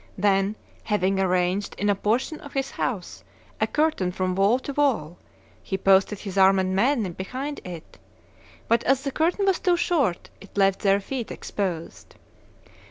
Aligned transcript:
Then, 0.17 0.55
having 0.85 1.19
arranged, 1.19 1.75
in 1.77 1.87
a 1.87 1.93
portion 1.93 2.39
of 2.41 2.53
his 2.53 2.71
house, 2.71 3.23
a 3.61 3.67
curtain 3.67 4.11
from 4.11 4.33
wall 4.33 4.57
to 4.57 4.73
wall, 4.73 5.19
he 5.61 5.77
posted 5.77 6.17
his 6.17 6.39
armed 6.39 6.69
men 6.69 7.03
behind 7.11 7.61
it; 7.63 7.99
but, 8.67 8.83
as 8.85 9.03
the 9.03 9.11
curtain 9.11 9.45
was 9.45 9.59
too 9.59 9.77
short, 9.77 10.31
it 10.39 10.57
left 10.57 10.79
their 10.79 10.99
feet 11.01 11.29
exposed. 11.29 12.15